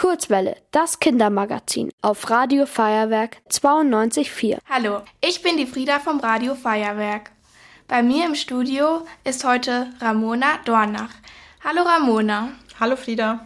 [0.00, 4.56] Kurzwelle, das Kindermagazin auf Radio Feuerwerk 92.4.
[4.66, 7.30] Hallo, ich bin die Frieda vom Radio Feuerwerk.
[7.86, 11.10] Bei mir im Studio ist heute Ramona Dornach.
[11.62, 12.48] Hallo Ramona.
[12.80, 13.44] Hallo Frieda.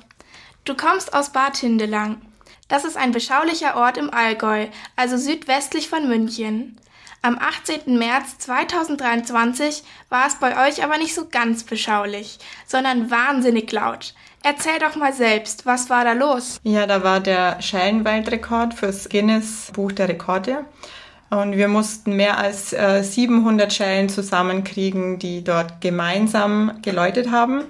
[0.64, 2.22] Du kommst aus Bad Hindelang.
[2.68, 6.78] Das ist ein beschaulicher Ort im Allgäu, also südwestlich von München.
[7.24, 7.98] Am 18.
[7.98, 14.12] März 2023 war es bei euch aber nicht so ganz beschaulich, sondern wahnsinnig laut.
[14.42, 16.60] Erzähl doch mal selbst, was war da los?
[16.64, 20.66] Ja, da war der Schellenweltrekord fürs Guinness Buch der Rekorde.
[21.30, 27.64] Und wir mussten mehr als äh, 700 Schellen zusammenkriegen, die dort gemeinsam geläutet haben.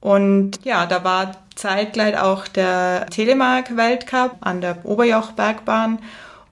[0.00, 6.00] Und ja, da war zeitgleich auch der Telemark-Weltcup an der Oberjochbergbahn.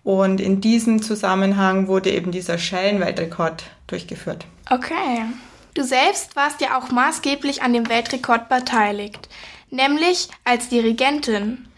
[0.09, 4.47] Und in diesem Zusammenhang wurde eben dieser Schellenweltrekord durchgeführt.
[4.71, 5.27] Okay.
[5.75, 9.29] Du selbst warst ja auch maßgeblich an dem Weltrekord beteiligt,
[9.71, 11.69] nämlich als Dirigentin.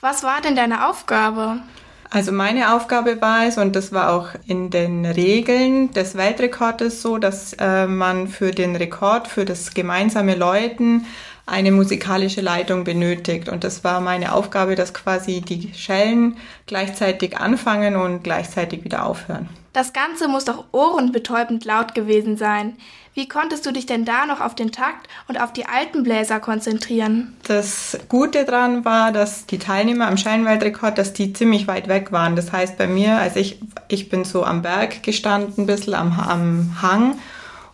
[0.00, 1.62] Was war denn deine Aufgabe?
[2.10, 7.18] Also meine Aufgabe war es, und das war auch in den Regeln des Weltrekordes so,
[7.18, 11.06] dass äh, man für den Rekord, für das gemeinsame Läuten
[11.50, 13.48] eine musikalische Leitung benötigt.
[13.48, 19.48] Und das war meine Aufgabe, dass quasi die Schellen gleichzeitig anfangen und gleichzeitig wieder aufhören.
[19.72, 22.76] Das Ganze muss doch ohrenbetäubend laut gewesen sein.
[23.14, 26.38] Wie konntest du dich denn da noch auf den Takt und auf die alten Bläser
[26.38, 27.36] konzentrieren?
[27.46, 32.36] Das Gute daran war, dass die Teilnehmer am Scheinweltrekord, dass die ziemlich weit weg waren.
[32.36, 36.12] Das heißt bei mir, also ich, ich bin so am Berg gestanden, ein bisschen am,
[36.18, 37.18] am Hang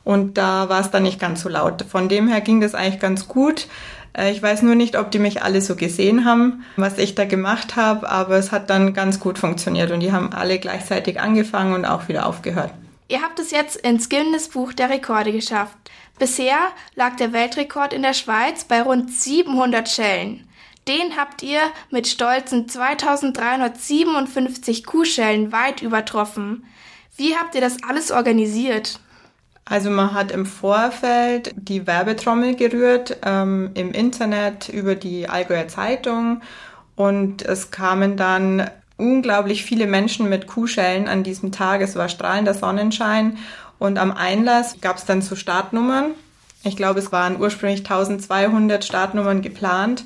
[0.07, 1.83] und da war es dann nicht ganz so laut.
[1.83, 3.67] Von dem her ging das eigentlich ganz gut.
[4.17, 7.25] Äh, ich weiß nur nicht, ob die mich alle so gesehen haben, was ich da
[7.25, 11.75] gemacht habe, aber es hat dann ganz gut funktioniert und die haben alle gleichzeitig angefangen
[11.75, 12.73] und auch wieder aufgehört.
[13.09, 15.77] Ihr habt es jetzt ins Guinness Buch der Rekorde geschafft.
[16.21, 20.47] Bisher lag der Weltrekord in der Schweiz bei rund 700 Schellen.
[20.87, 26.65] Den habt ihr mit stolzen 2357 Kuhschellen weit übertroffen.
[27.17, 29.01] Wie habt ihr das alles organisiert?
[29.69, 36.41] Also man hat im Vorfeld die Werbetrommel gerührt, ähm, im Internet über die Allgäuer Zeitung
[36.95, 41.81] und es kamen dann unglaublich viele Menschen mit Kuhschellen an diesem Tag.
[41.81, 43.39] Es war strahlender Sonnenschein
[43.81, 46.13] und am Einlass gab es dann so Startnummern.
[46.63, 50.05] Ich glaube, es waren ursprünglich 1200 Startnummern geplant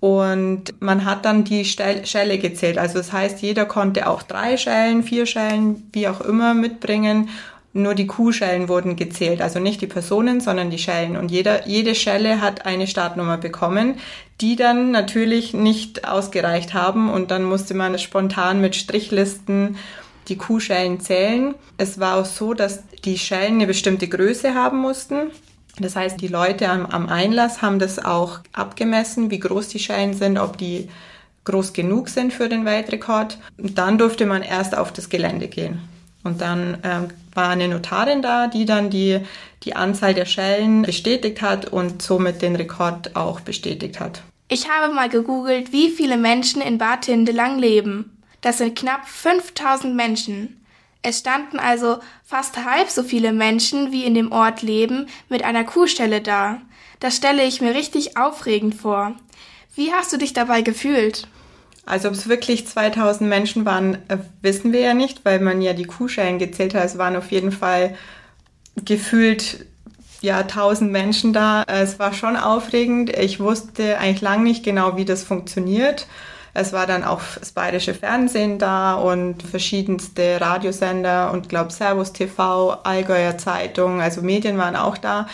[0.00, 2.76] und man hat dann die Schelle gezählt.
[2.76, 7.30] Also das heißt, jeder konnte auch drei Schellen, vier Schellen, wie auch immer mitbringen
[7.72, 11.16] nur die Kuhschellen wurden gezählt, also nicht die Personen, sondern die Schellen.
[11.16, 13.96] Und jeder, jede Schelle hat eine Startnummer bekommen,
[14.40, 17.10] die dann natürlich nicht ausgereicht haben.
[17.10, 19.76] Und dann musste man spontan mit Strichlisten
[20.28, 21.54] die Kuhschellen zählen.
[21.76, 25.30] Es war auch so, dass die Schellen eine bestimmte Größe haben mussten.
[25.78, 30.14] Das heißt, die Leute am, am Einlass haben das auch abgemessen, wie groß die Schellen
[30.14, 30.88] sind, ob die
[31.44, 33.38] groß genug sind für den Weltrekord.
[33.58, 35.80] Und dann durfte man erst auf das Gelände gehen.
[36.22, 39.20] Und dann ähm, war eine Notarin da, die dann die,
[39.62, 44.22] die Anzahl der Schellen bestätigt hat und somit den Rekord auch bestätigt hat.
[44.48, 48.16] Ich habe mal gegoogelt, wie viele Menschen in Bad Hindelang leben.
[48.40, 50.60] Das sind knapp 5000 Menschen.
[51.02, 55.64] Es standen also fast halb so viele Menschen, wie in dem Ort leben, mit einer
[55.64, 56.60] Kuhstelle da.
[56.98, 59.14] Das stelle ich mir richtig aufregend vor.
[59.74, 61.26] Wie hast du dich dabei gefühlt?
[61.86, 65.72] Also ob es wirklich 2000 Menschen waren, äh, wissen wir ja nicht, weil man ja
[65.72, 66.84] die Kuhschellen gezählt hat.
[66.84, 67.96] Es waren auf jeden Fall
[68.84, 69.66] gefühlt
[70.20, 71.64] ja 1000 Menschen da.
[71.66, 73.10] Es war schon aufregend.
[73.16, 76.06] Ich wusste eigentlich lang nicht genau, wie das funktioniert.
[76.52, 82.72] Es war dann auch das bayerische Fernsehen da und verschiedenste Radiosender und glaube Servus TV,
[82.82, 85.28] Allgäuer Zeitung, also Medien waren auch da.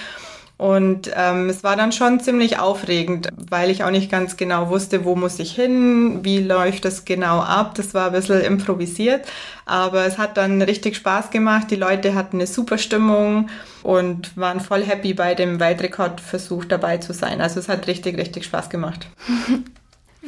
[0.58, 5.04] Und ähm, es war dann schon ziemlich aufregend, weil ich auch nicht ganz genau wusste,
[5.04, 7.74] wo muss ich hin, wie läuft das genau ab.
[7.74, 9.26] Das war ein bisschen improvisiert,
[9.66, 11.70] aber es hat dann richtig Spaß gemacht.
[11.70, 13.50] Die Leute hatten eine super Stimmung
[13.82, 17.42] und waren voll happy bei dem Weltrekordversuch dabei zu sein.
[17.42, 19.06] Also es hat richtig, richtig Spaß gemacht.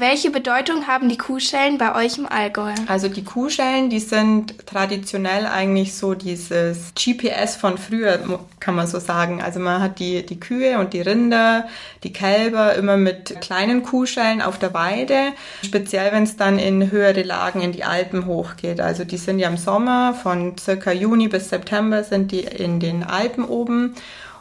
[0.00, 2.72] Welche Bedeutung haben die Kuhschellen bei euch im Allgäu?
[2.86, 8.20] Also die Kuhschellen, die sind traditionell eigentlich so dieses GPS von früher,
[8.60, 9.42] kann man so sagen.
[9.42, 11.66] Also man hat die, die Kühe und die Rinder,
[12.04, 15.32] die Kälber immer mit kleinen Kuhschellen auf der Weide,
[15.64, 18.80] speziell wenn es dann in höhere Lagen in die Alpen hochgeht.
[18.80, 23.02] Also die sind ja im Sommer von circa Juni bis September sind die in den
[23.02, 23.96] Alpen oben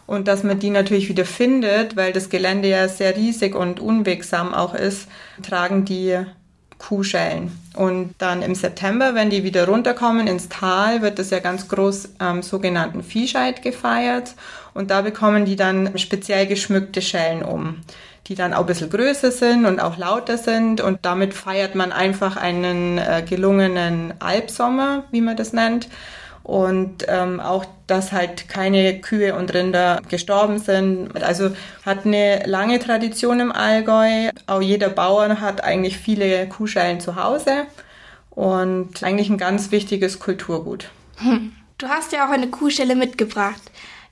[0.08, 4.54] und dass man die natürlich wieder findet, weil das Gelände ja sehr riesig und unwegsam
[4.54, 5.08] auch ist,
[5.44, 6.18] tragen die
[6.80, 7.52] Kuhschellen.
[7.76, 12.10] Und dann im September, wenn die wieder runterkommen ins Tal, wird das ja ganz groß
[12.20, 14.36] am ähm, sogenannten Viehscheid gefeiert.
[14.74, 17.82] Und da bekommen die dann speziell geschmückte Schellen um.
[18.28, 20.82] die dann auch ein bisschen größer sind und auch lauter sind.
[20.82, 25.88] Und damit feiert man einfach einen äh, gelungenen Albsommer, wie man das nennt.
[26.48, 31.22] Und ähm, auch, dass halt keine Kühe und Rinder gestorben sind.
[31.22, 31.52] Also
[31.86, 34.30] hat eine lange Tradition im Allgäu.
[34.48, 37.66] Auch jeder Bauer hat eigentlich viele Kuhschellen zu Hause
[38.30, 40.90] und eigentlich ein ganz wichtiges Kulturgut.
[41.18, 41.52] Hm.
[41.78, 43.62] Du hast ja auch eine Kuhschelle mitgebracht.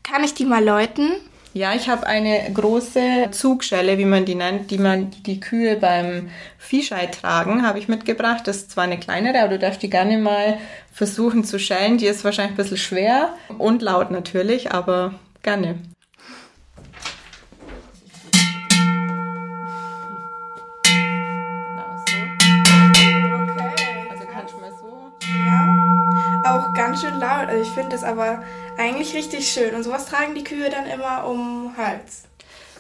[0.04, 1.14] Kann ich die mal läuten?
[1.58, 6.30] Ja, ich habe eine große Zugschelle, wie man die nennt, die man die Kühe beim
[6.58, 8.46] Viehscheid tragen, habe ich mitgebracht.
[8.46, 10.58] Das ist zwar eine kleinere, aber du darfst die gerne mal
[10.92, 11.98] versuchen zu schellen.
[11.98, 15.14] Die ist wahrscheinlich ein bisschen schwer und laut natürlich, aber
[15.44, 15.76] gerne.
[26.96, 27.48] Ganz schön laut.
[27.48, 28.44] Also ich finde das aber
[28.78, 29.76] eigentlich richtig schön.
[29.76, 32.24] Und sowas tragen die Kühe dann immer um den Hals.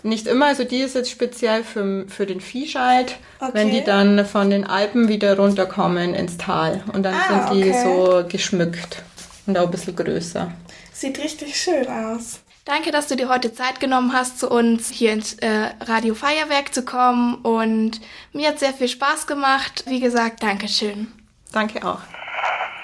[0.04, 3.52] Nicht immer, also die ist jetzt speziell für, für den Viehscheid, okay.
[3.54, 6.84] wenn die dann von den Alpen wieder runterkommen ins Tal.
[6.94, 7.84] Und dann ah, sind die okay.
[7.84, 9.04] so geschmückt
[9.48, 10.52] und auch ein bisschen größer.
[10.94, 12.40] Sieht richtig schön aus.
[12.66, 16.74] Danke, dass du dir heute Zeit genommen hast, zu uns hier ins äh, Radio Feuerwerk
[16.74, 17.36] zu kommen.
[17.36, 18.00] Und
[18.32, 19.86] mir hat sehr viel Spaß gemacht.
[19.88, 21.08] Wie gesagt, Dankeschön.
[21.52, 22.00] Danke auch.